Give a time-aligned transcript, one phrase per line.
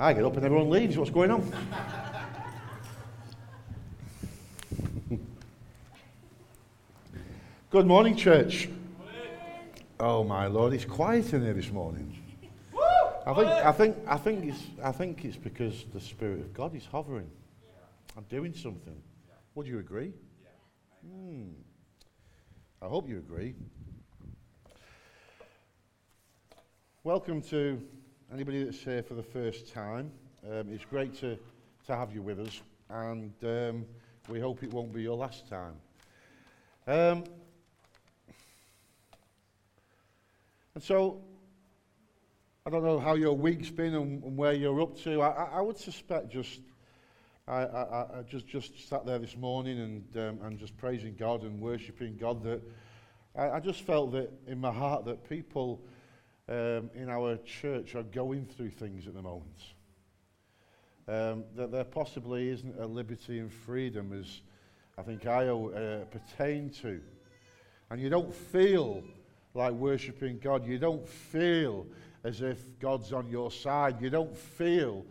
[0.00, 0.96] I get up and everyone leaves.
[0.96, 1.52] What's going on?
[7.70, 8.70] Good morning, church.
[10.00, 12.16] Oh my Lord, it's quiet in here this morning.
[13.26, 16.74] I think, I think, I think it's, I think it's because the Spirit of God
[16.74, 17.30] is hovering.
[18.16, 18.96] I'm doing something.
[19.54, 20.14] Would you agree?
[21.06, 21.50] Hmm.
[22.80, 23.54] I hope you agree.
[27.04, 27.82] Welcome to
[28.32, 30.10] anybody that's here for the first time.
[30.48, 31.36] Um, it's great to,
[31.86, 33.84] to have you with us, and um,
[34.28, 35.74] we hope it won't be your last time.
[36.86, 37.24] Um,
[40.74, 41.20] and so,
[42.64, 45.22] I don't know how your week's been and, and where you're up to.
[45.22, 46.60] I, I, I would suspect just
[47.48, 51.42] I, I, I, just just sat there this morning and um, and just praising God
[51.42, 52.62] and worshiping God that
[53.36, 55.80] I, I just felt that in my heart that people
[56.50, 59.62] um, in our church are going through things at the moment.
[61.08, 64.42] Um, that there possibly isn't a liberty and freedom as
[64.98, 67.00] I think I uh, pertain to.
[67.90, 69.02] And you don't feel
[69.54, 70.66] like worshipping God.
[70.66, 71.86] You don't feel
[72.22, 74.00] as if God's on your side.
[74.00, 75.04] You don't feel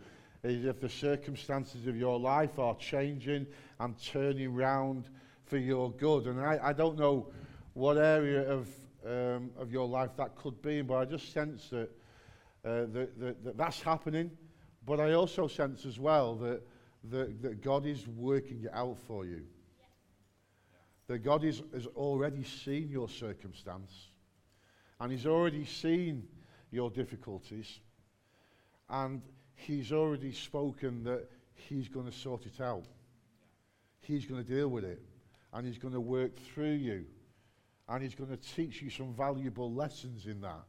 [0.44, 3.46] as if the circumstances of your life are changing
[3.78, 5.08] and turning round
[5.44, 6.26] for your good.
[6.26, 7.26] And I, I don't know
[7.74, 8.68] what area of
[9.06, 10.82] um, of your life that could be.
[10.82, 11.90] But I just sense that,
[12.64, 14.30] uh, that, that, that that's happening.
[14.86, 16.62] But I also sense as well that,
[17.10, 19.42] that, that God is working it out for you.
[21.06, 24.08] That God is, has already seen your circumstance
[25.00, 26.24] and He's already seen
[26.70, 27.80] your difficulties
[28.88, 29.22] and
[29.54, 32.84] He's already spoken that He's going to sort it out.
[34.00, 35.02] He's going to deal with it
[35.52, 37.04] and He's going to work through you
[37.90, 40.64] and he's going to teach you some valuable lessons in that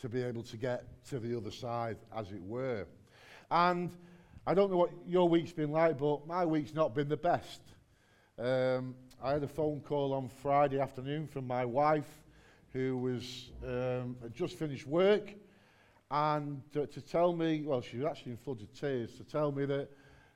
[0.00, 2.86] to be able to get to the other side, as it were.
[3.50, 3.90] And
[4.46, 7.62] I don't know what your week's been like, but my week's not been the best.
[8.38, 12.22] Um, I had a phone call on Friday afternoon from my wife,
[12.72, 15.32] who was um, had just finished work,
[16.10, 19.50] and uh, to tell me, well, she was actually in floods of tears, to tell
[19.50, 19.88] me that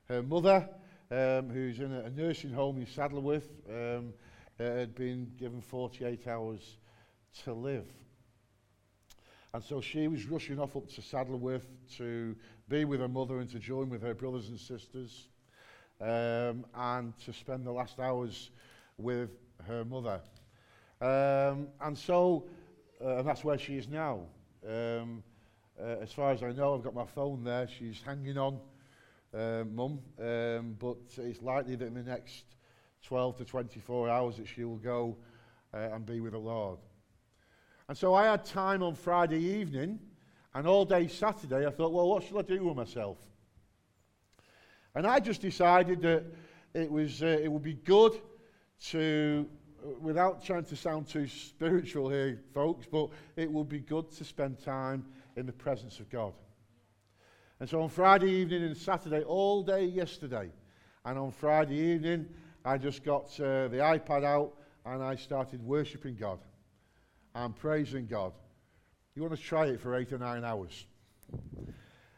[0.08, 0.68] her mother,
[1.10, 4.14] um, who's in a, a nursing home in Saddleworth, um,
[4.62, 6.76] uh, had been given 48 hours
[7.44, 7.86] to live.
[9.54, 11.66] And so she was rushing off up to Saddleworth
[11.98, 12.36] to
[12.68, 15.28] be with her mother and to join with her brothers and sisters
[16.00, 18.50] um, and to spend the last hours
[18.96, 19.30] with
[19.66, 20.20] her mother.
[21.00, 22.48] Um, and so,
[23.04, 24.20] uh, and that's where she is now.
[24.66, 25.22] Um,
[25.78, 27.68] uh, as far as I know, I've got my phone there.
[27.78, 28.58] She's hanging on,
[29.34, 29.98] uh, mum.
[30.18, 32.44] Um, but it's likely that in the next
[33.02, 35.16] 12 to 24 hours that she will go
[35.74, 36.78] uh, and be with the Lord.
[37.88, 39.98] And so I had time on Friday evening,
[40.54, 43.18] and all day Saturday I thought, well, what shall I do with myself?
[44.94, 46.24] And I just decided that
[46.74, 48.20] it, was, uh, it would be good
[48.88, 49.48] to,
[50.00, 54.60] without trying to sound too spiritual here, folks, but it would be good to spend
[54.60, 55.04] time
[55.36, 56.34] in the presence of God.
[57.60, 60.50] And so on Friday evening and Saturday, all day yesterday,
[61.04, 62.28] and on Friday evening,
[62.64, 64.52] I just got uh, the iPad out
[64.84, 66.38] and I started worshiping God
[67.34, 68.32] and praising God.
[69.14, 70.86] You want to try it for eight or nine hours.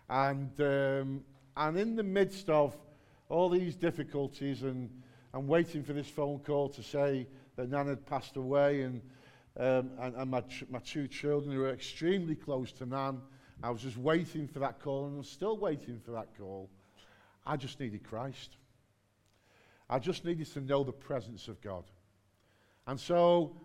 [0.08, 1.24] And, um,
[1.56, 2.76] and in the midst of
[3.30, 4.90] all these difficulties and,
[5.32, 9.00] and waiting for this phone call to say that Nan had passed away and,
[9.58, 13.22] um, and, and my, ch- my two children who were extremely close to Nan,
[13.62, 16.68] I was just waiting for that call and I'm still waiting for that call.
[17.46, 18.56] I just needed Christ.
[19.88, 21.84] I just needed to know the presence of God.
[22.86, 23.56] And so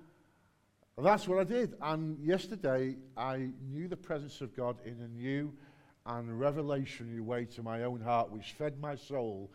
[0.98, 1.76] that's what I did.
[1.82, 5.54] And yesterday, I knew the presence of God in a new
[6.06, 9.52] and revelationary way to my own heart, which fed my soul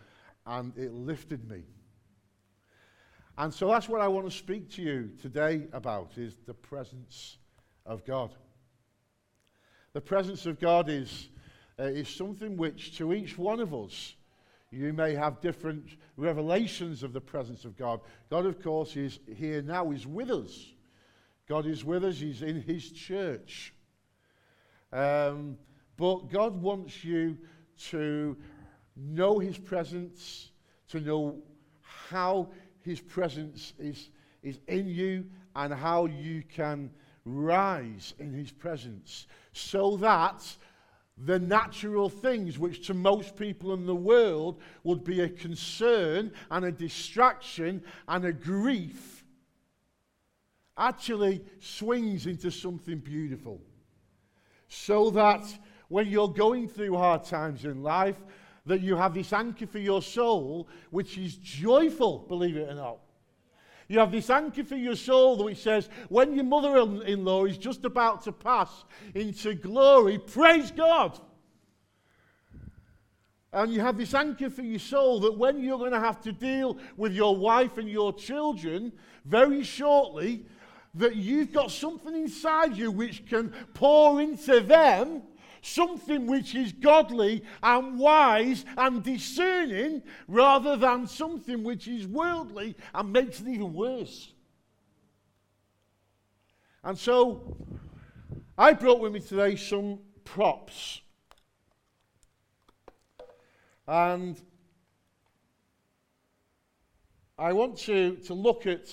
[0.47, 1.65] and it lifted me.
[3.37, 7.39] And so that's what I want to speak to you today about is the presence
[7.85, 8.35] of God.
[9.93, 11.29] The presence of God is,
[11.79, 14.15] uh, is something which to each one of us
[14.75, 18.01] you may have different revelations of the presence of God.
[18.31, 20.73] God, of course, is here now, He's with us.
[21.49, 23.75] God is with us, He's in His church.
[24.93, 25.57] Um,
[25.97, 27.39] but God wants you
[27.91, 28.37] to
[28.97, 30.51] know His presence,
[30.89, 31.43] to know
[31.83, 32.51] how
[32.81, 34.11] His presence is,
[34.43, 35.27] is in you,
[35.57, 36.91] and how you can
[37.25, 40.45] rise in His presence so that
[41.17, 46.65] the natural things which to most people in the world would be a concern and
[46.65, 49.25] a distraction and a grief
[50.77, 53.61] actually swings into something beautiful.
[54.69, 55.45] So that
[55.89, 58.21] when you're going through hard times in life
[58.67, 62.99] that you have this anchor for your soul which is joyful, believe it or not.
[63.89, 67.59] You have this anchor for your soul which says, when your mother in law is
[67.59, 68.85] just about to pass
[69.15, 71.19] into glory, praise God.
[73.53, 76.33] And you have this anchor for your soul that when you're going to have to
[76.33, 78.93] deal with your wife and your children
[79.25, 80.45] very shortly,
[80.95, 85.23] that you've got something inside you which can pour into them
[85.65, 93.13] something which is godly and wise and discerning rather than something which is worldly and
[93.13, 94.33] makes it even worse.
[96.83, 97.57] And so
[98.59, 101.01] I brought with me today some props.
[103.89, 104.41] And
[107.39, 108.93] I want to, to look at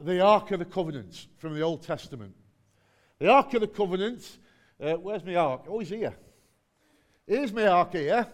[0.00, 2.34] the Ark of the Covenant from the Old Testament.
[3.20, 4.38] The Ark of the Covenant
[4.82, 5.64] uh, where's my ark?
[5.68, 6.14] Oh, he's here.
[7.26, 8.26] Here's my ark here.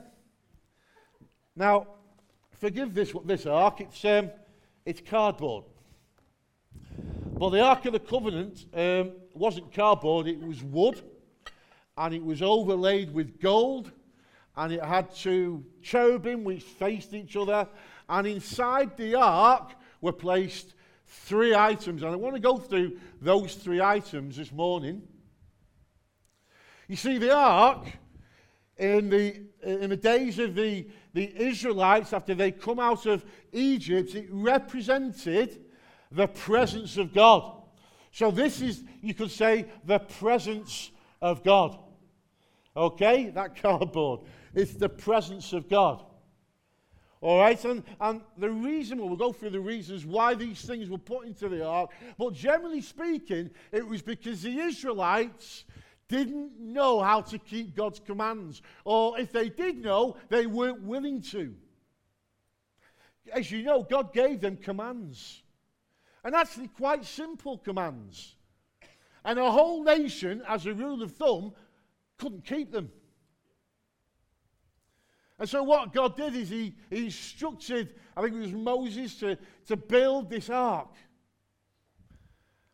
[1.55, 1.87] Now,
[2.61, 3.81] forgive this this ark.
[3.81, 4.31] It's um,
[4.85, 5.65] it's cardboard.
[7.39, 11.03] But the Ark of the Covenant um, wasn't cardboard, it was wood,
[11.99, 13.93] and it was overlaid with gold,
[14.57, 17.69] and it had two cherubim which faced each other,
[18.09, 20.73] and inside the Ark were placed
[21.07, 22.03] three items.
[22.03, 25.03] And I want to go through those three items this morning.
[26.89, 27.87] You see, the ark,
[28.77, 34.15] in the, in the days of the, the Israelites, after they come out of Egypt,
[34.15, 35.65] it represented
[36.13, 37.63] the presence of God.
[38.13, 40.91] So this is, you could say, the presence
[41.21, 41.79] of God.
[42.77, 43.31] Okay?
[43.31, 44.21] That cardboard.
[44.55, 46.05] It's the presence of God.
[47.21, 47.63] All right?
[47.65, 51.27] And, and the reason, well, we'll go through the reasons why these things were put
[51.27, 55.65] into the ark, but generally speaking, it was because the Israelites
[56.09, 58.63] didn't know how to keep God's commands.
[58.85, 61.55] Or if they did know, they weren't willing to.
[63.33, 65.43] As you know, God gave them commands.
[66.25, 68.37] And actually, quite simple commands.
[69.25, 71.53] And a whole nation, as a rule of thumb,
[72.19, 72.91] couldn't keep them.
[75.39, 79.37] And so, what God did is He, he instructed, I think it was Moses, to,
[79.67, 80.95] to build this ark.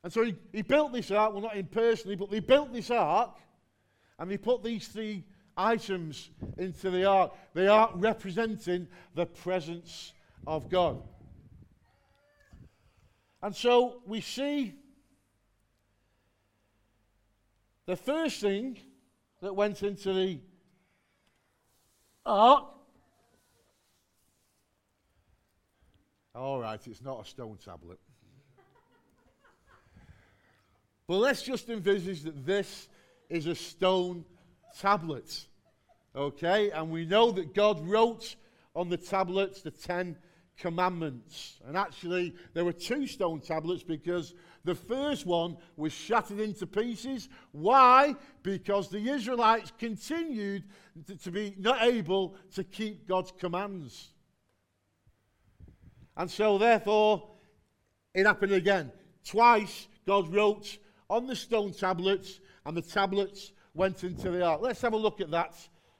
[0.04, 2.90] And so he, he built this ark, well, not him personally, but they built this
[2.90, 3.37] ark
[4.19, 5.25] and they put these three
[5.56, 7.32] items into the ark.
[7.54, 10.12] The ark representing the presence
[10.46, 11.02] of God.
[13.43, 14.75] And so we see
[17.87, 18.78] the first thing
[19.40, 20.40] that went into the
[22.25, 22.64] ark.
[26.34, 27.99] All right, it's not a stone tablet.
[31.06, 32.88] But let's just envisage that this
[33.28, 34.25] is a stone
[34.78, 35.46] tablet.
[36.14, 36.70] Okay?
[36.70, 38.37] And we know that God wrote
[38.75, 40.16] on the tablets the Ten
[40.56, 41.60] Commandments.
[41.66, 44.34] And actually, there were two stone tablets because
[44.64, 47.28] the first one was shattered into pieces.
[47.50, 48.14] Why?
[48.43, 50.64] Because the Israelites continued
[51.22, 54.10] to, be not able to keep God's commands.
[56.16, 57.31] And so, therefore,
[58.14, 58.93] it happened again.
[59.25, 60.78] Twice, God wrote
[61.12, 64.62] on the stone tablets, and the tablets went into the ark.
[64.62, 65.55] Let's have a look at that,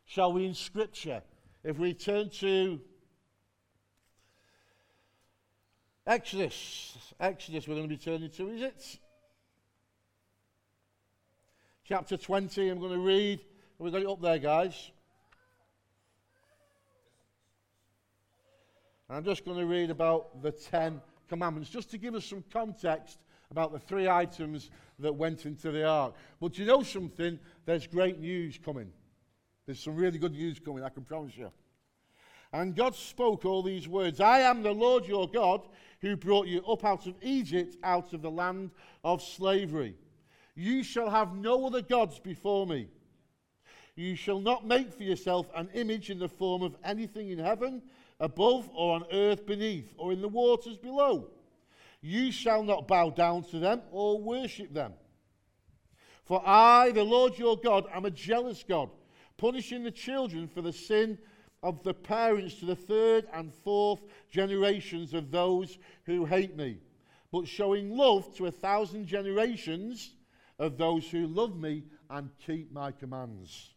[0.07, 1.23] shall we, in Scripture.
[1.63, 2.81] If we turn to
[6.07, 8.99] Exodus, Exodus, we're going to be turning to, is it?
[11.85, 13.41] Chapter 20, I'm going to read.
[13.79, 14.91] We've got it up there, guys.
[19.11, 23.19] I'm just going to read about the Ten Commandments, just to give us some context
[23.53, 26.15] about the three items that went into the ark.
[26.41, 27.39] But you know something?
[27.67, 28.91] There's great news coming.
[29.67, 31.53] There's some really good news coming, I can promise you.
[32.55, 35.69] And God spoke all these words I am the Lord your God
[36.01, 38.71] who brought you up out of Egypt, out of the land
[39.05, 39.97] of slavery.
[40.55, 42.89] You shall have no other gods before me.
[43.97, 47.83] You shall not make for yourself an image in the form of anything in heaven,
[48.19, 51.29] above, or on earth beneath, or in the waters below.
[52.03, 54.93] You shall not bow down to them or worship them.
[56.25, 58.91] For I, the Lord your God, am a jealous God,
[59.37, 61.19] punishing the children for the sin
[61.63, 66.79] of the parents to the third and fourth generations of those who hate me,
[67.31, 70.15] but showing love to a thousand generations
[70.59, 73.75] of those who love me and keep my commands.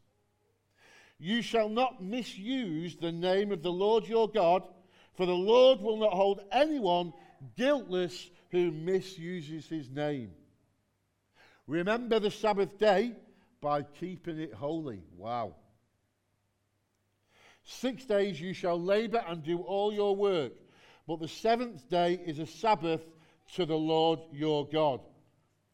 [1.20, 4.68] You shall not misuse the name of the Lord your God,
[5.14, 7.14] for the Lord will not hold anyone
[7.56, 10.32] guiltless who misuses his name.
[11.68, 13.14] Remember the Sabbath day
[13.62, 15.02] by keeping it holy.
[15.18, 15.56] Wow.
[17.64, 20.54] Six days you shall labor and do all your work,
[21.08, 23.02] but the seventh day is a Sabbath
[23.56, 25.02] to the Lord your God.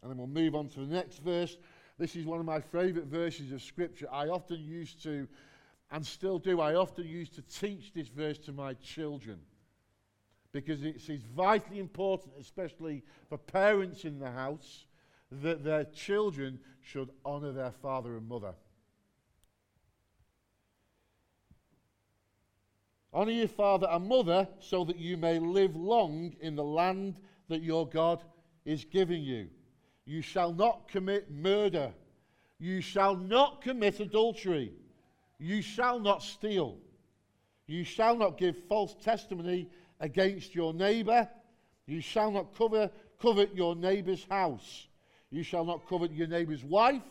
[0.01, 1.55] And then we'll move on to the next verse.
[1.99, 4.07] This is one of my favourite verses of Scripture.
[4.11, 5.27] I often used to,
[5.91, 9.39] and still do, I often used to teach this verse to my children
[10.51, 14.85] because it's, it's vitally important, especially for parents in the house,
[15.31, 18.53] that their children should honour their father and mother.
[23.13, 27.17] Honour your father and mother so that you may live long in the land
[27.49, 28.23] that your God
[28.65, 29.49] is giving you.
[30.05, 31.91] You shall not commit murder.
[32.59, 34.71] You shall not commit adultery.
[35.39, 36.77] You shall not steal.
[37.67, 39.69] You shall not give false testimony
[40.01, 41.29] against your neighbor.
[41.85, 42.91] You shall not cover,
[43.21, 44.87] covet your neighbor's house.
[45.29, 47.03] You shall not covet your neighbor's wife,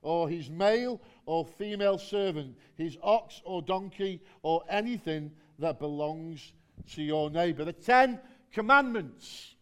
[0.00, 6.52] or his male or female servant, his ox or donkey, or anything that belongs
[6.94, 7.64] to your neighbor.
[7.64, 8.20] The Ten
[8.52, 9.54] Commandments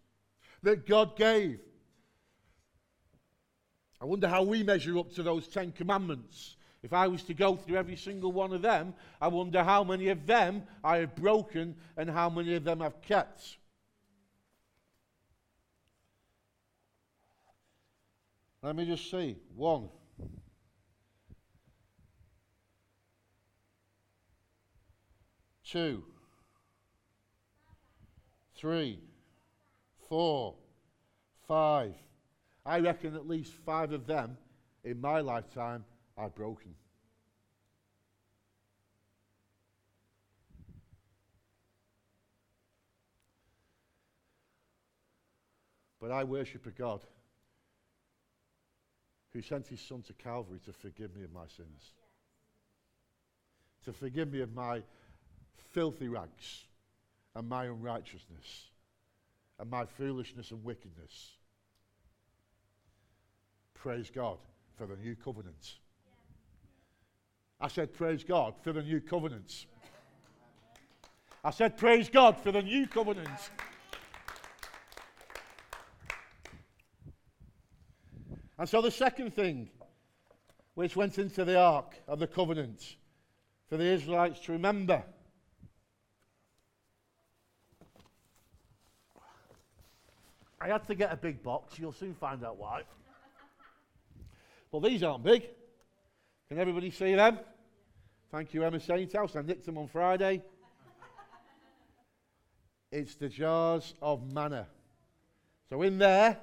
[0.62, 1.59] that God gave.
[4.00, 6.56] I wonder how we measure up to those Ten Commandments.
[6.83, 10.09] If I was to go through every single one of them, I wonder how many
[10.09, 13.59] of them I have broken and how many of them I've kept.
[18.62, 19.37] Let me just see.
[19.55, 19.89] One.
[25.65, 26.05] Two.
[28.57, 28.99] Three.
[30.09, 30.55] Four.
[31.47, 31.95] Five.
[32.67, 34.37] I reckon at least five of them
[34.85, 35.85] in my lifetime
[36.16, 36.75] I've broken.
[46.00, 47.00] But I worship a God
[49.33, 51.92] who sent his son to Calvary to forgive me of my sins,
[53.85, 54.83] to forgive me of my
[55.71, 56.64] filthy rags
[57.35, 58.69] and my unrighteousness
[59.59, 61.37] and my foolishness and wickedness.
[63.75, 64.38] Praise God
[64.76, 65.76] for the new covenant.
[67.62, 69.66] I said, Praise God for the new covenant.
[71.45, 73.28] I said, Praise God for the new covenant.
[78.59, 79.71] And so the second thing,
[80.75, 82.97] which went into the ark of the covenant
[83.69, 85.04] for the Israelites to remember.
[90.61, 91.78] I had to get a big box.
[91.78, 92.83] You'll soon find out why.
[94.73, 95.45] Well, these aren't big.
[96.49, 97.38] Can everybody see them?
[98.33, 99.37] Thank you, Emma Sainthouse.
[99.37, 100.43] I nicked them on Friday.
[102.91, 104.69] it's the jars of manna.
[105.69, 106.39] So in there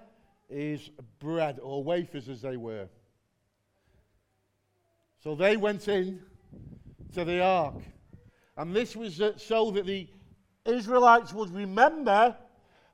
[0.51, 2.87] is bread or wafers as they were.
[5.23, 6.21] So they went in
[7.15, 7.81] to the ark.
[8.55, 10.07] And this was uh, so that the
[10.67, 12.37] Israelites would remember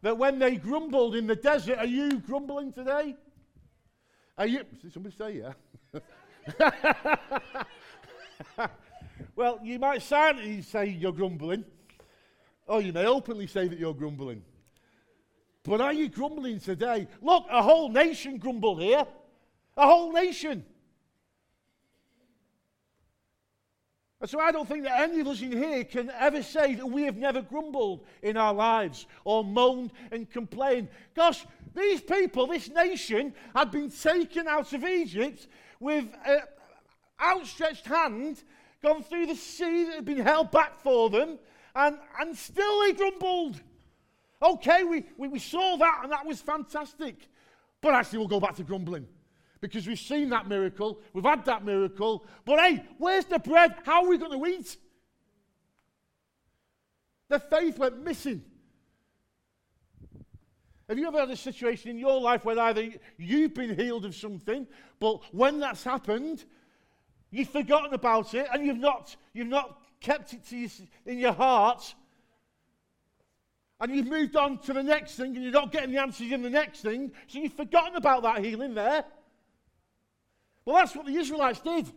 [0.04, 3.18] that when they grumbled in the desert, are you grumbling today?
[4.38, 4.64] Are you?
[4.82, 5.52] Did somebody say yeah?
[9.36, 11.66] well, you might silently say you're grumbling,
[12.68, 14.44] or you may openly say that you're grumbling.
[15.64, 17.08] But are you grumbling today?
[17.22, 19.06] Look, a whole nation grumbled here.
[19.78, 20.64] A whole nation.
[24.22, 26.86] And so I don't think that any of us in here can ever say that
[26.86, 30.88] we have never grumbled in our lives or moaned and complained.
[31.14, 31.46] Gosh,
[31.76, 35.48] these people, this nation, had been taken out of Egypt
[35.80, 36.40] with an
[37.22, 38.44] outstretched hand,
[38.86, 41.40] gone through the sea that had been held back for them,
[41.76, 43.60] and, and still they grumbled.
[44.42, 47.28] Okay, we, we, we saw that and that was fantastic.
[47.82, 49.08] But actually, we'll go back to grumbling
[49.60, 52.26] because we've seen that miracle, we've had that miracle.
[52.46, 53.76] But hey, where's the bread?
[53.86, 54.78] How are we going to eat?
[57.28, 58.44] The faith went missing.
[60.88, 62.88] Have you ever had a situation in your life where either
[63.18, 64.68] you've been healed of something,
[65.00, 66.46] but when that's happened,
[67.38, 70.70] you've forgotten about it and you've not, you've not kept it to
[71.06, 71.96] in your heart,
[73.80, 76.42] and you've moved on to the next thing and you're not getting the answers in
[76.42, 79.04] the next thing, so you've forgotten about that healing there.
[80.64, 81.92] Well, that's what the Israelites did.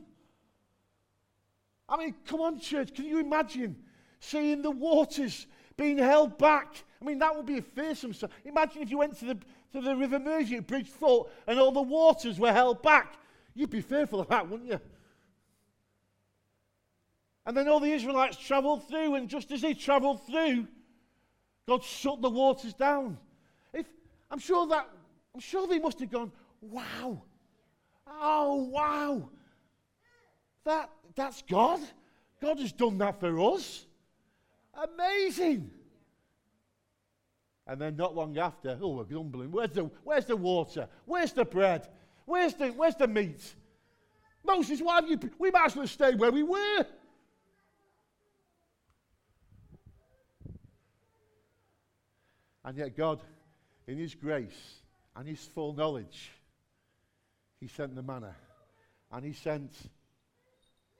[1.88, 3.76] I mean, come on, church, can you imagine
[4.20, 8.30] seeing the waters being held back I mean, that would be a fearsome sight.
[8.44, 9.34] Imagine if you went to the,
[9.72, 13.14] to the River Mersey at Bridgefoot and all the waters were held back.
[13.54, 14.80] You'd be fearful of that, wouldn't you?
[17.48, 20.68] And then all the Israelites travelled through, and just as they travelled through,
[21.66, 23.16] God shut the waters down.
[23.72, 23.86] If,
[24.30, 24.86] I'm sure that
[25.34, 27.22] I'm sure they must have gone, wow.
[28.06, 29.30] Oh, wow.
[30.66, 31.80] That, that's God.
[32.42, 33.86] God has done that for us.
[34.74, 35.70] Amazing.
[37.66, 39.50] And then not long after, oh, we're grumbling.
[39.50, 40.86] Where's the, where's the water?
[41.06, 41.88] Where's the bread?
[42.26, 43.54] Where's the, where's the meat?
[44.44, 45.18] Moses, why have you...
[45.38, 46.84] We might as well stay where we were.
[52.68, 53.22] And yet God,
[53.86, 54.82] in his grace
[55.16, 56.32] and his full knowledge,
[57.58, 58.34] he sent the manna.
[59.10, 59.72] And he sent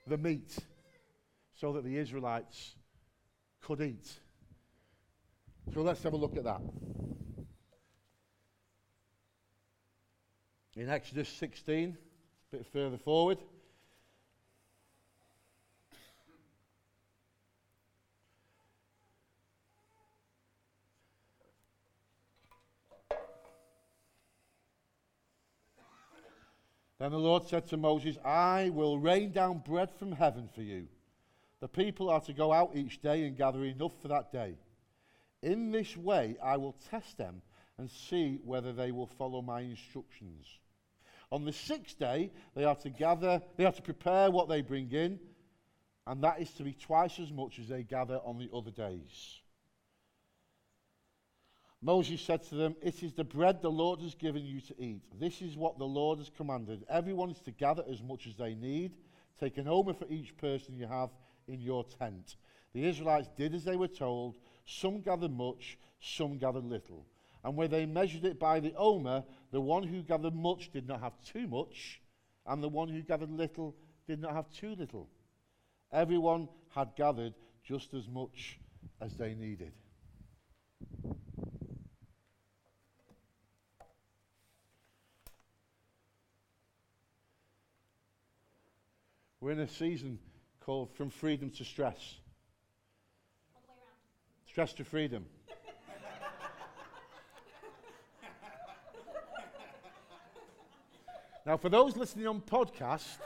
[0.06, 0.56] the meat
[1.60, 2.74] so that the Israelites
[3.60, 4.08] could eat.
[5.74, 6.62] So let's have a look at that.
[10.74, 11.98] In Exodus 16,
[12.50, 13.36] a bit further forward.
[26.98, 30.88] Then the Lord said to Moses, I will rain down bread from heaven for you.
[31.60, 34.56] The people are to go out each day and gather enough for that day.
[35.42, 37.42] In this way I will test them
[37.78, 40.46] and see whether they will follow my instructions.
[41.30, 44.90] On the sixth day they are to gather, they are to prepare what they bring
[44.90, 45.20] in,
[46.06, 49.40] and that is to be twice as much as they gather on the other days.
[51.80, 55.02] Moses said to them, It is the bread the Lord has given you to eat.
[55.18, 56.84] This is what the Lord has commanded.
[56.88, 58.96] Everyone is to gather as much as they need.
[59.38, 61.10] Take an omer for each person you have
[61.46, 62.36] in your tent.
[62.74, 64.36] The Israelites did as they were told.
[64.66, 67.06] Some gathered much, some gathered little.
[67.44, 71.00] And when they measured it by the omer, the one who gathered much did not
[71.00, 72.00] have too much,
[72.44, 73.76] and the one who gathered little
[74.08, 75.08] did not have too little.
[75.92, 78.58] Everyone had gathered just as much
[79.00, 79.72] as they needed.
[89.48, 90.18] We're in a season
[90.60, 92.16] called From Freedom to Stress.
[94.46, 95.24] Stress to freedom.
[101.46, 103.16] now, for those listening on podcast,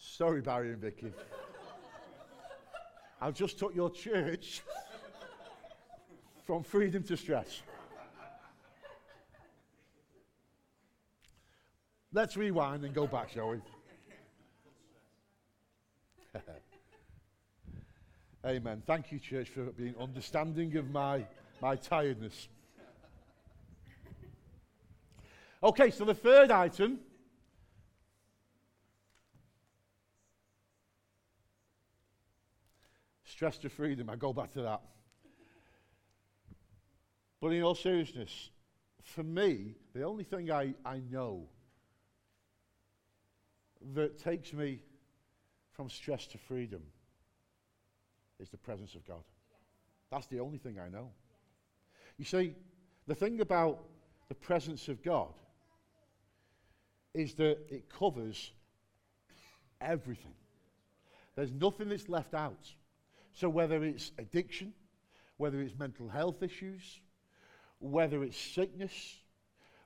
[0.00, 1.12] sorry, Barry and Vicky.
[3.20, 4.62] I've just took your church
[6.46, 7.60] from freedom to stress.
[12.18, 13.60] Let's rewind and go back, shall we?
[18.44, 18.82] Amen.
[18.84, 21.24] Thank you, church, for being understanding of my,
[21.62, 22.48] my tiredness.
[25.62, 26.98] Okay, so the third item.
[33.26, 34.10] Stress to freedom.
[34.10, 34.80] I go back to that.
[37.40, 38.50] But in all seriousness,
[39.04, 41.46] for me, the only thing I, I know
[43.94, 44.80] that takes me
[45.72, 46.82] from stress to freedom
[48.40, 49.22] is the presence of God.
[50.10, 51.10] That's the only thing I know.
[52.16, 52.54] You see,
[53.06, 53.84] the thing about
[54.28, 55.32] the presence of God
[57.14, 58.52] is that it covers
[59.80, 60.34] everything.
[61.36, 62.72] There's nothing that's left out.
[63.32, 64.72] So, whether it's addiction,
[65.36, 67.00] whether it's mental health issues,
[67.78, 69.18] whether it's sickness,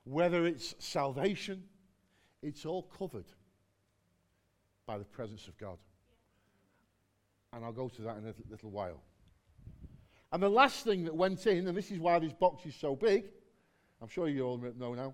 [0.03, 1.63] whether it's salvation,
[2.41, 3.27] it's all covered
[4.85, 5.77] by the presence of God.
[7.53, 9.01] And I'll go to that in a little while.
[10.31, 12.95] And the last thing that went in, and this is why this box is so
[12.95, 13.25] big,
[14.01, 15.13] I'm sure you all know now.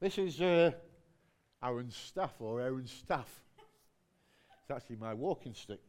[0.00, 0.72] This is uh,
[1.62, 3.28] Aaron's staff, or Aaron's staff.
[4.60, 5.80] It's actually my walking stick.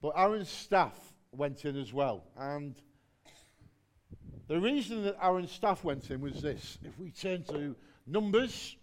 [0.00, 0.96] But Aaron's staff
[1.32, 2.24] went in as well.
[2.38, 2.76] And
[4.46, 6.78] the reason that Aaron's staff went in was this.
[6.84, 7.74] If we turn to
[8.08, 8.74] Numbers.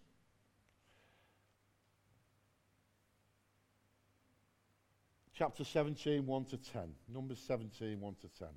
[5.33, 6.81] Chapter 17, 1 to 10.
[7.11, 8.47] Numbers 17, 1 to 10.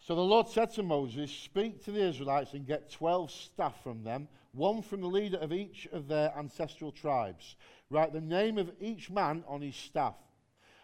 [0.00, 4.02] So the Lord said to Moses, Speak to the Israelites and get 12 staff from
[4.02, 7.56] them, one from the leader of each of their ancestral tribes.
[7.90, 10.16] Write the name of each man on his staff.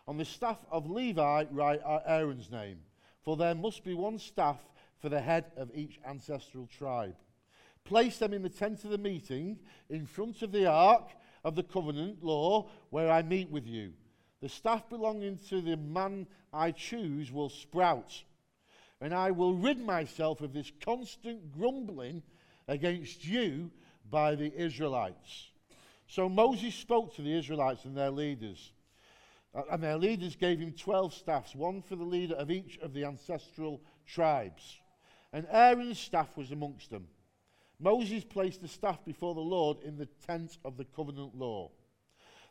[0.06, 2.78] On the staff of Levi, write Aaron's name,
[3.22, 4.58] for there must be one staff
[4.98, 7.16] for the head of each ancestral tribe.
[7.84, 9.58] Place them in the tent of the meeting
[9.90, 11.10] in front of the ark
[11.44, 13.92] of the covenant law where I meet with you.
[14.40, 18.22] The staff belonging to the man I choose will sprout
[19.00, 22.22] and I will rid myself of this constant grumbling
[22.68, 23.70] against you
[24.10, 25.50] by the Israelites.
[26.06, 28.72] So Moses spoke to the Israelites and their leaders.
[29.54, 32.92] Uh, and their leaders gave him 12 staffs, one for the leader of each of
[32.92, 34.78] the ancestral tribes.
[35.32, 37.08] And Aaron's staff was amongst them.
[37.80, 41.70] Moses placed the staff before the Lord in the tent of the covenant law.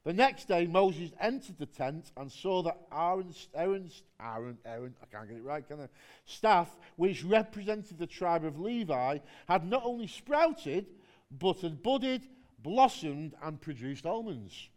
[0.08, 5.06] The next day, Moses entered the tent and saw that Aaron's, Aaron's, Aaron, Aaron, I
[5.14, 5.90] can't get it right, can I?
[6.24, 9.18] Staff, which represented the tribe of Levi,
[9.50, 10.86] had not only sprouted,
[11.30, 12.26] but had budded,
[12.64, 14.70] blossomed, and produced almonds.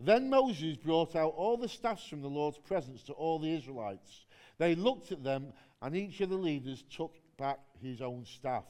[0.00, 4.26] Then Moses brought out all the staffs from the Lord's presence to all the Israelites.
[4.58, 8.64] They looked at them, and each of the leaders took back his own staff.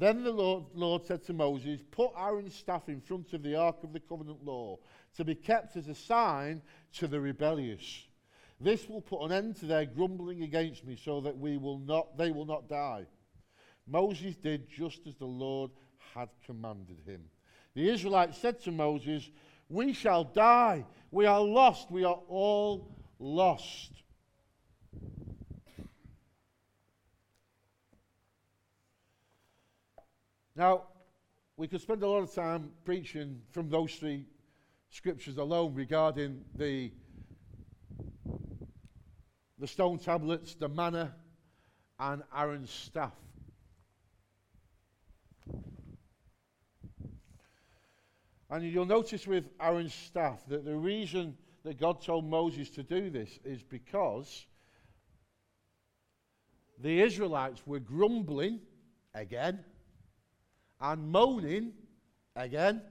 [0.00, 3.84] Then the Lord, Lord said to Moses, Put Aaron's staff in front of the ark
[3.84, 4.78] of the covenant law,
[5.18, 6.62] to be kept as a sign
[6.94, 8.06] to the rebellious.
[8.58, 12.16] This will put an end to their grumbling against me, so that we will not,
[12.16, 13.04] they will not die.
[13.86, 15.70] Moses did just as the Lord
[16.14, 17.20] had commanded him.
[17.74, 19.30] The Israelites said to Moses,
[19.68, 20.86] We shall die.
[21.10, 21.90] We are lost.
[21.90, 23.90] We are all lost.
[30.60, 30.82] Now,
[31.56, 34.26] we could spend a lot of time preaching from those three
[34.90, 36.92] scriptures alone regarding the,
[39.58, 41.14] the stone tablets, the manna,
[41.98, 43.14] and Aaron's staff.
[48.50, 53.08] And you'll notice with Aaron's staff that the reason that God told Moses to do
[53.08, 54.44] this is because
[56.78, 58.60] the Israelites were grumbling
[59.14, 59.64] again
[60.80, 61.72] and moaning
[62.36, 62.82] again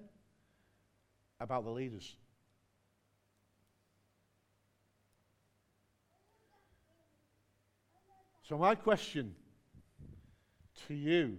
[1.39, 2.15] about the leaders.
[8.43, 9.35] So, my question
[10.87, 11.37] to you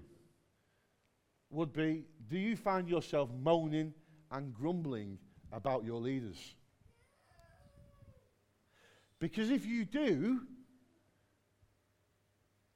[1.51, 3.93] would be Do you find yourself moaning
[4.31, 5.19] and grumbling
[5.53, 6.55] about your leaders.
[9.19, 10.41] Because if you do,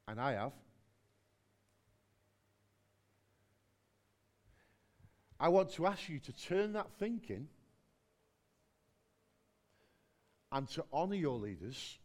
[0.09, 0.53] and I have,
[5.39, 7.49] I want to ask you to turn that thinking
[10.53, 11.99] and to honour your leaders,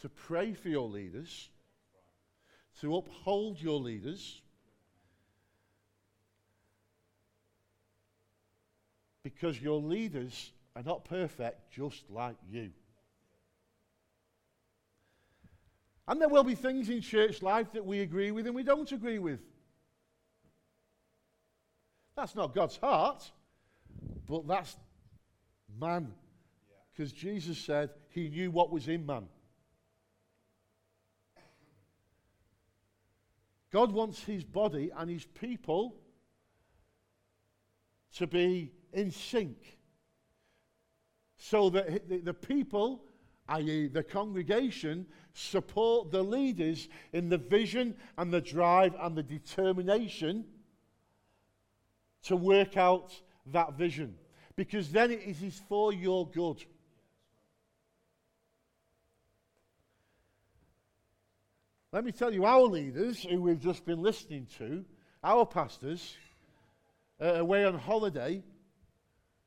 [0.00, 1.50] to pray for your leaders,
[2.80, 4.40] to uphold your leaders
[9.24, 12.70] because your leaders are not perfect just like you.
[16.06, 18.92] And there will be things in church life that we agree with and we don't
[18.92, 19.40] agree with.
[22.16, 23.30] That's not God's heart,
[24.26, 24.76] but that's
[25.78, 26.12] man.
[26.92, 27.12] Because.
[27.12, 29.28] Jesus said he knew what was in man.
[33.70, 35.96] God wants his body and his people
[38.16, 39.76] to be in sync
[41.36, 43.04] so that the people,
[43.48, 50.46] i.e., the congregation, support the leaders in the vision and the drive and the determination
[52.24, 53.12] to work out
[53.52, 54.16] that vision.
[54.56, 56.64] Because then it is for your good.
[61.92, 64.84] Let me tell you, our leaders, who we've just been listening to,
[65.22, 66.16] our pastors,
[67.20, 68.42] uh, away on holiday,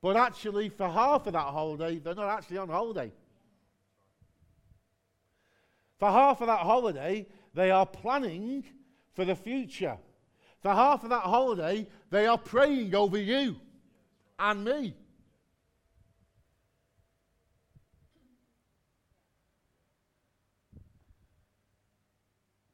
[0.01, 3.11] but actually, for half of that holiday, they're not actually on holiday.
[5.99, 8.63] For half of that holiday, they are planning
[9.13, 9.97] for the future.
[10.61, 13.55] For half of that holiday, they are praying over you
[14.37, 14.95] and me.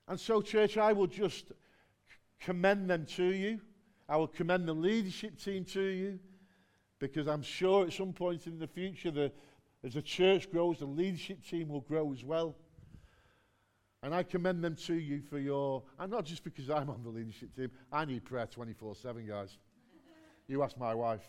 [0.07, 1.51] And so, church, I will just
[2.39, 3.59] commend them to you.
[4.07, 6.19] I will commend the leadership team to you
[6.99, 9.31] because I'm sure at some point in the future, the,
[9.83, 12.55] as the church grows, the leadership team will grow as well.
[14.05, 17.09] And I commend them to you for your, and not just because I'm on the
[17.09, 19.57] leadership team, I need prayer 24 7, guys.
[20.47, 21.27] You ask my wife.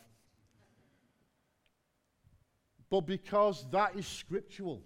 [2.91, 4.83] But because that is scriptural.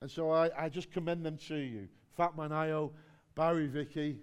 [0.00, 1.88] And so I, I just commend them to you.
[2.16, 2.92] Fatman Ayo,
[3.34, 4.18] Barry Vicky,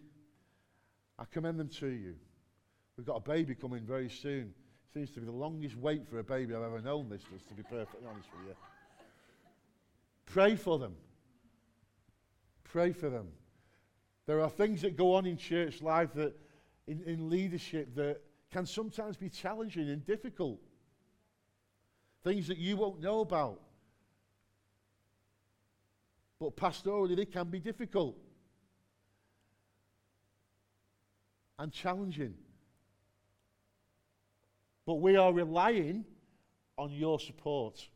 [1.19, 2.15] I commend them to you.
[2.95, 4.53] We've got a baby coming very soon.
[4.93, 7.63] Seems to be the longest wait for a baby I've ever known, this to be
[7.63, 8.70] perfectly honest with you.
[10.31, 10.95] Pray for them.
[12.63, 13.27] Pray for them.
[14.27, 16.33] There are things that go on in church life that,
[16.87, 20.59] in, in leadership, that can sometimes be challenging and difficult.
[22.23, 23.59] Things that you won't know about.
[26.39, 28.15] But pastorally, they can be difficult.
[31.61, 32.33] and challenging.
[34.87, 36.05] But we are relying
[36.75, 37.87] on your support.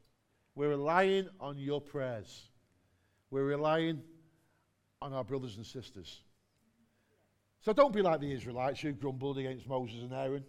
[0.56, 2.50] We're relying on your prayers.
[3.30, 4.02] We're relying
[5.02, 6.22] on our brothers and sisters.
[7.62, 10.46] So don't be like the Israelites who grumbled against Moses and Aaron.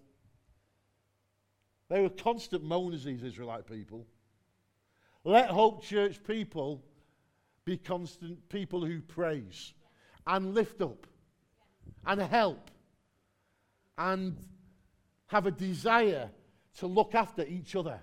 [1.89, 4.07] They were constant moaners, these Israelite people.
[5.25, 6.85] Let Hope Church people
[7.65, 9.73] be constant people who praise
[10.27, 11.07] and lift up
[12.07, 12.71] and help
[13.99, 14.37] and
[15.27, 16.31] have a desire
[16.79, 18.01] to look after each other.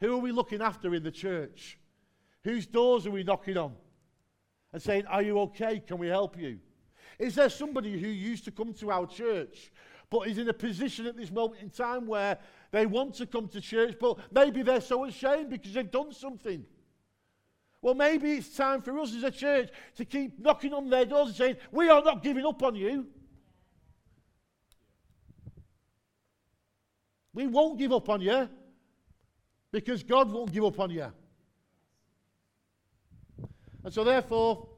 [0.00, 1.78] Who are we looking after in the church?
[2.44, 3.74] Whose doors are we knocking on?
[4.72, 5.80] And saying, Are you okay?
[5.80, 6.58] Can we help you?
[7.18, 9.72] Is there somebody who used to come to our church
[10.10, 12.38] but is in a position at this moment in time where
[12.70, 16.64] they want to come to church, but maybe they're so ashamed because they've done something?
[17.82, 21.28] Well, maybe it's time for us as a church to keep knocking on their doors
[21.28, 23.06] and saying, We are not giving up on you.
[27.34, 28.48] We won't give up on you
[29.72, 31.06] because God won't give up on you.
[33.84, 34.68] And so, therefore,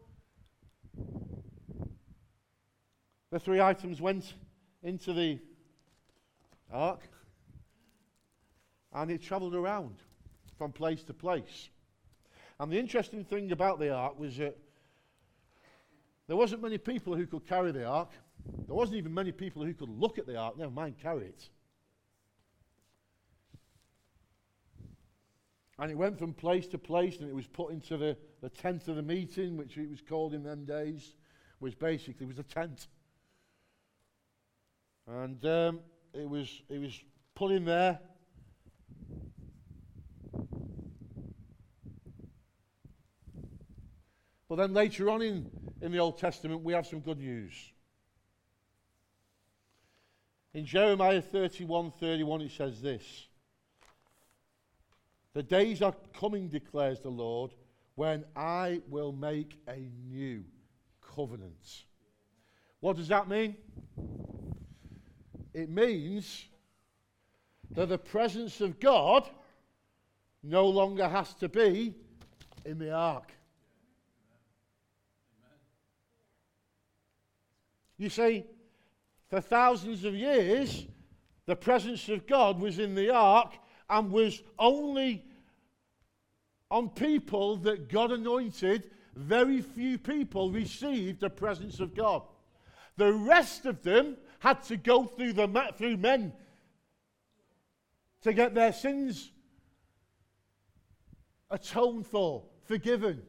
[3.30, 4.34] the three items went
[4.82, 5.38] into the
[6.72, 7.00] ark
[8.92, 9.96] and it travelled around
[10.58, 11.68] from place to place.
[12.58, 14.58] And the interesting thing about the ark was that
[16.26, 18.10] there wasn't many people who could carry the ark.
[18.66, 21.48] There wasn't even many people who could look at the ark, never mind carry it.
[25.80, 28.86] And it went from place to place and it was put into the, the tent
[28.88, 31.14] of the meeting, which it was called in them days,
[31.58, 32.86] which basically was a tent.
[35.06, 35.80] And um,
[36.12, 37.00] it, was, it was
[37.34, 37.98] put in there.
[44.50, 47.54] But then later on in, in the Old Testament, we have some good news.
[50.52, 53.28] In Jeremiah 31 31, it says this
[55.32, 57.52] The days are coming, declares the Lord,
[57.94, 60.44] when I will make a new
[61.14, 61.84] covenant.
[62.80, 63.56] What does that mean?
[65.52, 66.46] It means
[67.72, 69.28] that the presence of God
[70.42, 71.94] no longer has to be
[72.64, 73.32] in the ark.
[77.98, 78.46] You see,
[79.28, 80.86] for thousands of years,
[81.46, 83.58] the presence of God was in the ark
[83.90, 85.24] and was only
[86.70, 88.90] on people that God anointed.
[89.16, 92.22] Very few people received the presence of God.
[92.96, 96.32] The rest of them had to go through, the, through men
[98.22, 99.32] to get their sins
[101.50, 103.22] atoned for, forgiven.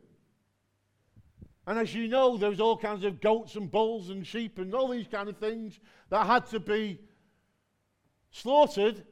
[1.65, 4.73] And as you know, there was all kinds of goats and bulls and sheep and
[4.75, 6.99] all these kind of things that had to be
[8.31, 9.03] slaughtered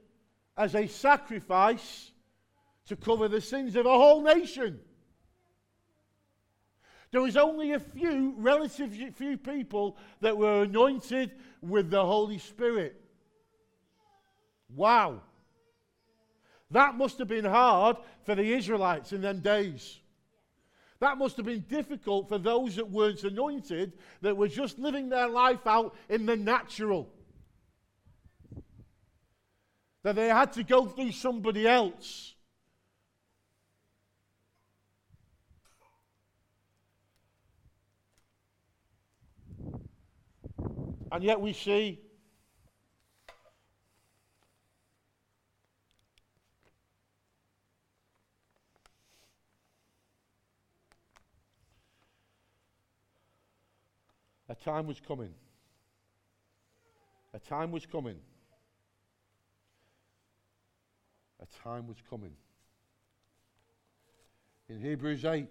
[0.60, 2.12] as a sacrifice
[2.86, 4.78] to cover the sins of a whole nation.
[7.12, 13.02] There was only a few, relatively few people that were anointed with the Holy Spirit.
[14.76, 15.22] Wow.
[16.72, 17.96] That must have been hard
[18.26, 20.00] for the Israelites in them days.
[21.00, 25.30] That must have been difficult for those that weren't anointed, that were just living their
[25.30, 27.10] life out in the natural.
[30.04, 32.36] That they had to go through somebody else
[41.12, 42.00] And yet we see
[54.48, 55.34] a time was coming.
[57.34, 58.18] A time was coming.
[61.64, 62.34] Time was coming.
[64.70, 65.48] In Hebrews 8,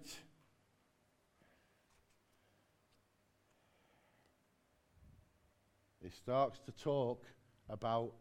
[6.01, 7.23] it starts to talk
[7.69, 8.13] about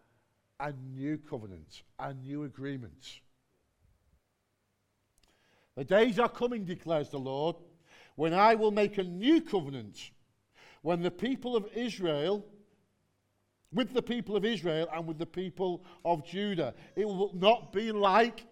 [0.61, 3.21] a new covenant, a new agreement.
[5.77, 7.57] The days are coming, declares the Lord,
[8.17, 10.11] when I will make a new covenant,
[10.83, 12.45] when the people of Israel,
[13.73, 17.93] with the people of Israel and with the people of Judah, it will not be
[17.93, 18.47] like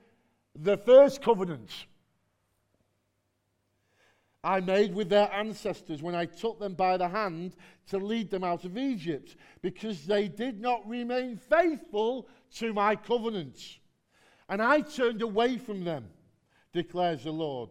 [0.55, 1.87] the first covenant
[4.47, 7.57] I made with their ancestors when I took them by the hand
[7.89, 13.81] to lead them out of Egypt, because they did not remain faithful to my covenants.
[14.49, 16.07] And I turned away from them,
[16.73, 17.71] declares the Lord.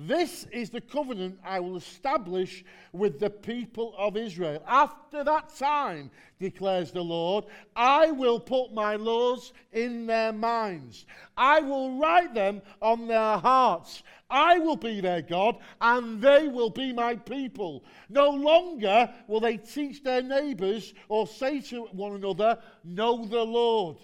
[0.00, 4.62] This is the covenant I will establish with the people of Israel.
[4.64, 11.04] After that time, declares the Lord, I will put my laws in their minds.
[11.36, 14.04] I will write them on their hearts.
[14.30, 17.82] I will be their God, and they will be my people.
[18.08, 23.96] No longer will they teach their neighbors or say to one another, Know the Lord,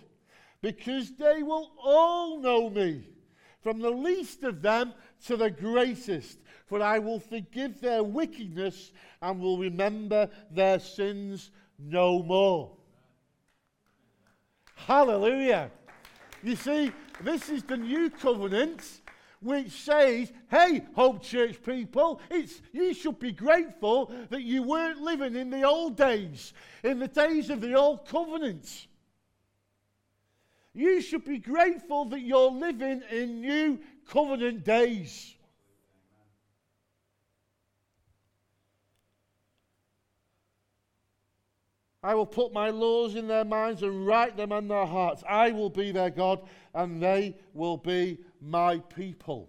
[0.61, 3.07] because they will all know me,
[3.63, 4.93] from the least of them
[5.27, 12.23] to the greatest, for I will forgive their wickedness and will remember their sins no
[12.23, 12.73] more.
[14.75, 15.71] Hallelujah.
[16.43, 19.01] You see, this is the new covenant
[19.41, 25.37] which says, hey, Hope Church people, it's, you should be grateful that you weren't living
[25.37, 28.87] in the old days, in the days of the old covenant.
[30.73, 35.35] You should be grateful that you're living in new covenant days.
[42.05, 45.25] I will put my laws in their minds and write them on their hearts.
[45.27, 49.49] I will be their God, and they will be my people.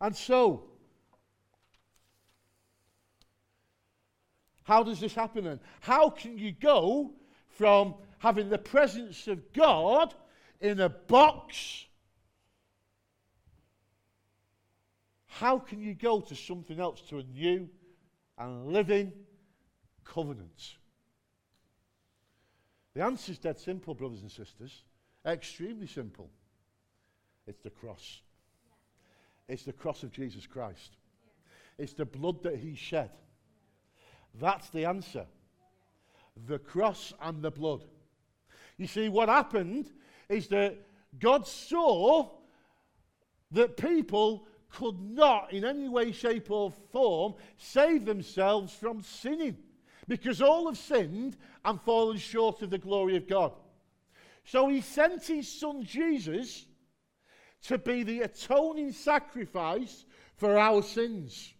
[0.00, 0.62] And so,
[4.62, 5.60] how does this happen then?
[5.80, 7.14] How can you go
[7.48, 10.14] from having the presence of God
[10.60, 11.86] in a box.
[15.26, 17.68] How can you go to something else, to a new
[18.38, 19.12] and living
[20.04, 20.76] covenant?
[22.94, 24.84] The answer is dead simple, brothers and sisters.
[25.26, 26.30] Extremely simple.
[27.46, 28.22] It's the cross.
[29.48, 30.96] It's the cross of Jesus Christ.
[31.78, 33.10] It's the blood that he shed.
[34.40, 35.26] That's the answer.
[36.46, 37.84] The cross and the blood.
[38.78, 39.90] You see, what happened
[40.28, 40.76] is that
[41.18, 42.30] God saw
[43.52, 49.56] that people could not, in any way, shape, or form, save themselves from sinning
[50.08, 53.52] because all have sinned and fallen short of the glory of God.
[54.44, 56.66] So he sent his son Jesus
[57.62, 60.04] to be the atoning sacrifice
[60.36, 61.52] for our sins.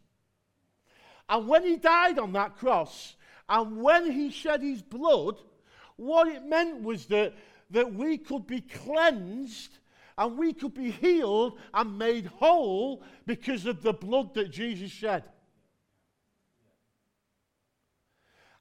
[1.28, 3.16] And when he died on that cross,
[3.48, 5.40] and when he shed his blood,
[5.96, 7.34] what it meant was that
[7.70, 9.78] that we could be cleansed
[10.18, 15.24] and we could be healed and made whole because of the blood that Jesus shed.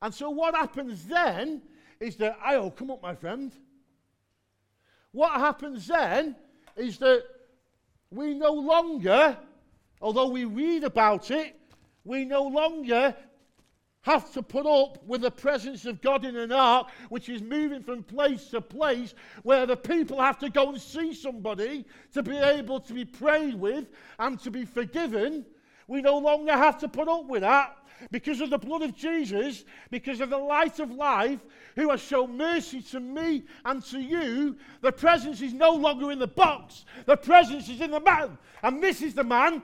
[0.02, 1.62] And so, what happens then
[2.00, 3.54] is that, oh, come up, my friend.
[5.12, 6.36] What happens then
[6.76, 7.24] is that
[8.12, 9.38] we no longer,
[10.02, 11.56] although we read about it,
[12.04, 13.16] we no longer
[14.06, 17.82] have to put up with the presence of God in an ark, which is moving
[17.82, 22.38] from place to place, where the people have to go and see somebody to be
[22.38, 23.88] able to be prayed with
[24.20, 25.44] and to be forgiven.
[25.88, 27.78] We no longer have to put up with that
[28.12, 31.40] because of the blood of Jesus, because of the light of life,
[31.76, 34.56] who has shown mercy to me and to you.
[34.82, 38.38] The presence is no longer in the box, the presence is in the man.
[38.62, 39.64] And this is the man.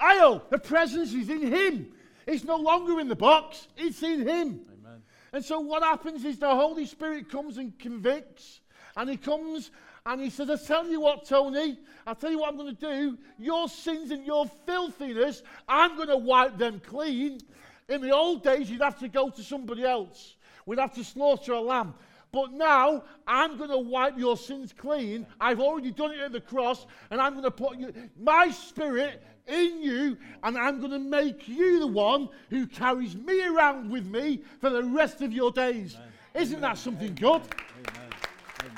[0.00, 1.92] Io, the presence is in him.
[2.26, 4.60] It's no longer in the box, it's in Him.
[4.80, 5.02] Amen.
[5.32, 8.60] And so what happens is the Holy Spirit comes and convicts,
[8.96, 9.70] and He comes
[10.04, 12.80] and He says, I tell you what, Tony, i tell you what I'm going to
[12.80, 13.18] do.
[13.38, 17.40] Your sins and your filthiness, I'm going to wipe them clean.
[17.88, 20.36] In the old days, you'd have to go to somebody else.
[20.64, 21.94] We'd have to slaughter a lamb.
[22.32, 25.26] But now I'm going to wipe your sins clean.
[25.40, 29.22] I've already done it at the cross, and I'm going to put you, my spirit
[29.46, 34.06] in you, and I'm going to make you the one who carries me around with
[34.06, 35.94] me for the rest of your days.
[35.94, 36.08] Amen.
[36.34, 37.42] Isn't that something good?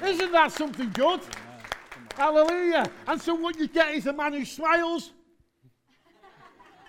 [0.02, 1.20] Isn't that something good?
[2.16, 2.90] Hallelujah.
[3.06, 5.12] And so what you get is a man who smiles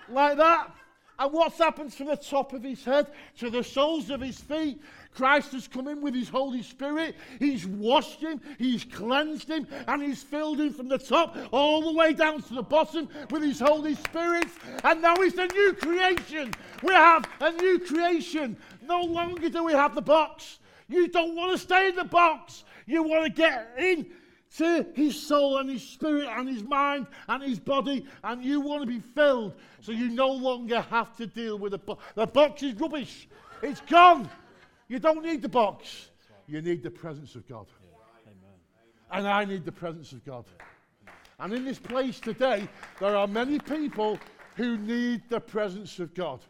[0.10, 0.72] like that.
[1.18, 3.08] And what happens from the top of his head
[3.40, 4.82] to the soles of his feet
[5.12, 7.16] Christ has come in with his Holy Spirit.
[7.40, 11.94] He's washed him, he's cleansed him, and he's filled him from the top all the
[11.98, 14.48] way down to the bottom with his Holy Spirit.
[14.84, 16.54] And now he's a new creation.
[16.84, 18.56] We have a new creation.
[18.82, 20.60] No longer do we have the box.
[20.88, 22.64] You don't want to stay in the box.
[22.86, 24.08] You want to get in
[24.58, 28.82] to his soul and his spirit and his mind and his body, and you want
[28.82, 32.04] to be filled so you no longer have to deal with the box.
[32.16, 33.28] The box is rubbish,
[33.62, 34.30] it's gone.
[34.90, 36.10] You don't need the box.
[36.48, 37.68] You need the presence of God.
[39.12, 40.46] And I need the presence of God.
[41.40, 42.68] And in this place today,
[43.00, 44.20] there are many people
[44.56, 46.42] who need the presence of God.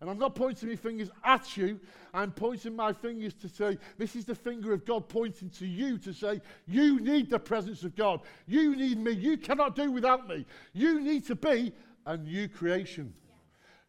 [0.00, 1.78] And I'm not pointing my fingers at you.
[2.12, 5.96] I'm pointing my fingers to say, this is the finger of God pointing to you
[5.98, 8.20] to say, you need the presence of God.
[8.48, 9.12] You need me.
[9.12, 10.44] You cannot do without me.
[10.72, 11.72] You need to be
[12.04, 13.14] a new creation.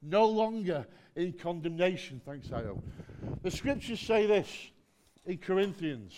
[0.04, 0.86] No longer
[1.16, 2.22] in condemnation.
[2.26, 2.82] Thanks, Io.
[3.42, 4.48] The scriptures say this
[5.26, 6.14] in Corinthians.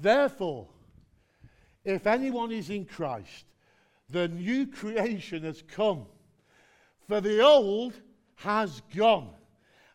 [0.00, 0.68] Therefore,
[1.84, 3.44] if anyone is in Christ,
[4.10, 6.06] the new creation has come.
[7.06, 7.94] For the old
[8.36, 9.30] has gone,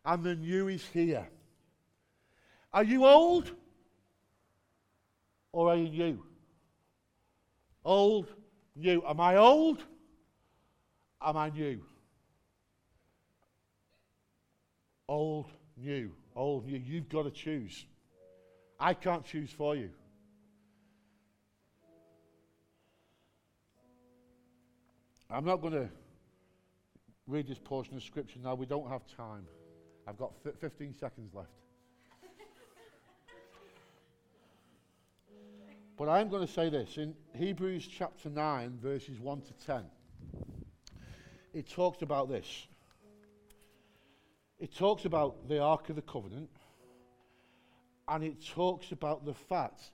[0.04, 1.28] and the new is here.
[2.74, 3.52] Are you old?
[5.52, 6.24] Or are you new?
[7.86, 8.28] Old,
[8.76, 9.04] new.
[9.08, 9.84] Am I old?
[11.22, 11.82] Am I new?
[15.08, 15.48] Old,
[15.78, 16.12] new.
[16.36, 16.78] Old, new.
[16.78, 17.86] You've got to choose.
[18.80, 19.90] I can't choose for you.
[25.30, 25.90] I'm not going to
[27.28, 28.54] read this portion of scripture now.
[28.54, 29.46] We don't have time.
[30.08, 31.50] I've got 15 seconds left.
[35.98, 39.84] But I'm going to say this in Hebrews chapter 9, verses 1 to 10.
[41.54, 42.68] It talks about this.
[44.60, 46.50] It talks about the Ark of the Covenant,
[48.08, 49.92] and it talks about the fact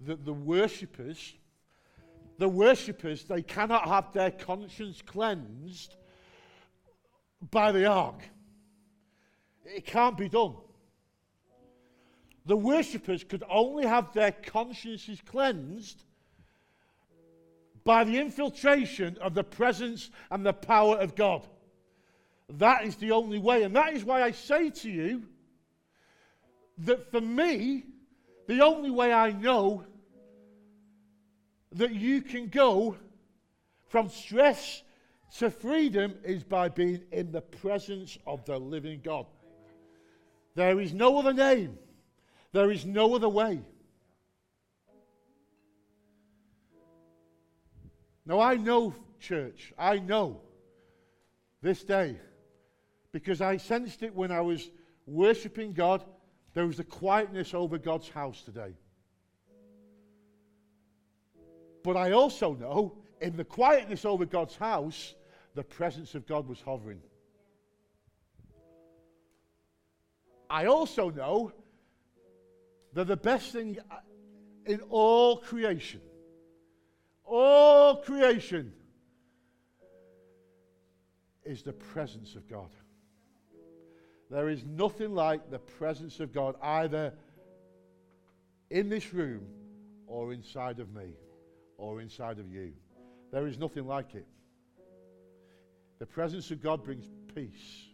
[0.00, 1.34] that the worshippers
[2.38, 5.94] the worshippers, they cannot have their conscience cleansed
[7.50, 8.20] by the ark.
[9.64, 10.56] It can't be done.
[12.46, 16.02] The worshippers could only have their consciences cleansed
[17.84, 21.46] by the infiltration of the presence and the power of God.
[22.48, 23.62] That is the only way.
[23.62, 25.22] And that is why I say to you
[26.78, 27.84] that for me,
[28.46, 29.84] the only way I know
[31.72, 32.96] that you can go
[33.88, 34.82] from stress
[35.38, 39.26] to freedom is by being in the presence of the living God.
[40.54, 41.78] There is no other name,
[42.52, 43.60] there is no other way.
[48.24, 50.40] Now, I know, church, I know
[51.60, 52.16] this day
[53.10, 54.70] because I sensed it when I was
[55.06, 56.04] worshiping God.
[56.54, 58.74] There was a quietness over God's house today.
[61.82, 65.14] But I also know in the quietness over God's house,
[65.54, 67.00] the presence of God was hovering.
[70.48, 71.52] I also know
[72.94, 73.78] that the best thing
[74.66, 76.00] in all creation,
[77.24, 78.72] all creation,
[81.44, 82.70] is the presence of God.
[84.30, 87.12] There is nothing like the presence of God either
[88.70, 89.46] in this room
[90.06, 91.14] or inside of me
[91.76, 92.72] or inside of you.
[93.30, 94.26] There is nothing like it.
[95.98, 97.86] The presence of God brings peace,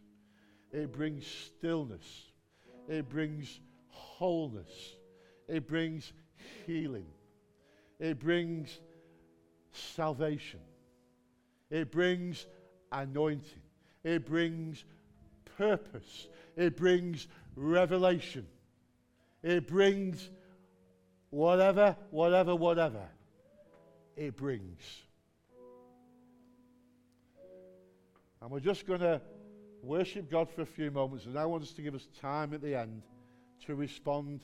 [0.72, 2.30] it brings stillness,
[2.88, 3.61] it brings
[4.19, 4.97] wholeness,
[5.47, 6.12] it brings
[6.66, 7.07] healing,
[8.01, 8.81] it brings
[9.71, 10.59] salvation,
[11.71, 12.47] it brings
[12.91, 13.62] anointing,
[14.03, 14.85] it brings
[15.57, 18.45] purpose, it brings revelation,
[19.45, 20.31] it brings
[21.31, 23.07] whatever, whatever, whatever
[24.16, 24.83] it brings.
[28.43, 29.21] And we're just going to
[29.85, 32.61] worship God for a few moments, and I want us to give us time at
[32.61, 33.03] the end
[33.67, 34.41] to respond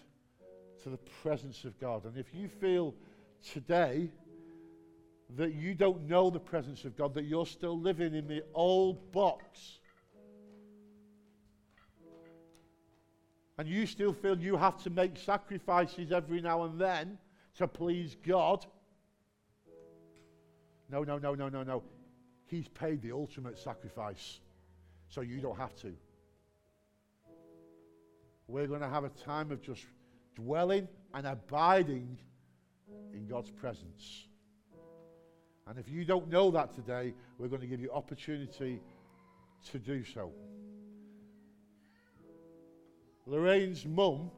[0.83, 2.05] to the presence of God.
[2.05, 2.95] And if you feel
[3.53, 4.11] today
[5.37, 9.11] that you don't know the presence of God, that you're still living in the old
[9.13, 9.79] box,
[13.59, 17.19] and you still feel you have to make sacrifices every now and then
[17.57, 18.67] to please God,
[20.91, 21.83] no, no, no, no, no, no.
[22.47, 24.41] He's paid the ultimate sacrifice,
[25.09, 25.95] so you don't have to.
[28.47, 29.87] We're going to have a time of just
[30.35, 32.19] dwelling and abiding
[33.13, 34.27] in God's presence.
[35.67, 38.81] And if you don't know that today, we're going to give you opportunity
[39.71, 40.31] to do so.
[43.27, 44.31] Lorraine's mum,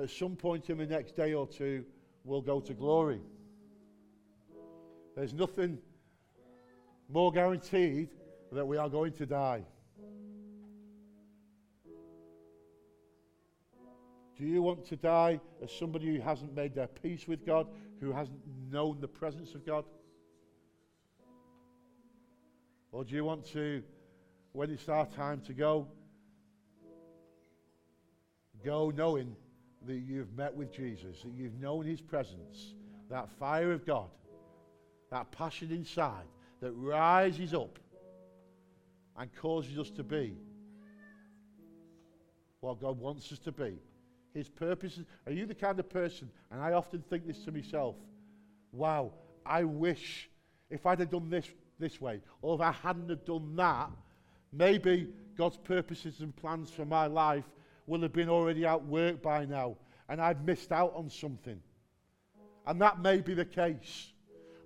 [0.00, 1.84] at some point in the next day or two,
[2.24, 3.20] will go to glory.
[5.16, 5.78] There's nothing
[7.08, 8.10] more guaranteed
[8.52, 9.64] that we are going to die.
[14.38, 17.66] Do you want to die as somebody who hasn't made their peace with God,
[18.00, 18.38] who hasn't
[18.70, 19.84] known the presence of God?
[22.92, 23.82] Or do you want to,
[24.52, 25.86] when it's our time to go,
[28.64, 29.34] go knowing
[29.86, 32.74] that you've met with Jesus, that you've known his presence,
[33.08, 34.08] that fire of God?
[35.10, 36.26] that passion inside,
[36.60, 37.78] that rises up
[39.16, 40.34] and causes us to be
[42.60, 43.78] what God wants us to be.
[44.36, 45.06] His purposes.
[45.26, 47.96] Are you the kind of person, and I often think this to myself,
[48.70, 49.12] wow,
[49.46, 50.28] I wish
[50.68, 51.46] if I'd have done this
[51.78, 53.90] this way, or if I hadn't have done that,
[54.52, 57.44] maybe God's purposes and plans for my life
[57.86, 59.76] will have been already outworked by now,
[60.08, 61.60] and I've missed out on something.
[62.66, 64.12] And that may be the case.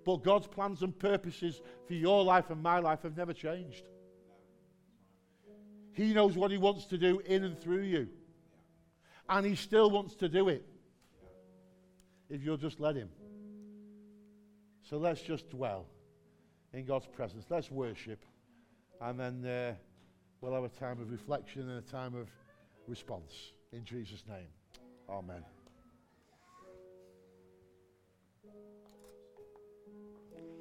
[0.03, 3.83] But God's plans and purposes for your life and my life have never changed.
[5.93, 8.09] He knows what He wants to do in and through you.
[9.29, 10.65] And He still wants to do it
[12.29, 13.09] if you'll just let Him.
[14.89, 15.85] So let's just dwell
[16.73, 17.45] in God's presence.
[17.49, 18.23] Let's worship.
[18.99, 19.73] And then uh,
[20.41, 22.27] we'll have a time of reflection and a time of
[22.87, 23.33] response.
[23.71, 24.47] In Jesus' name.
[25.09, 25.43] Amen.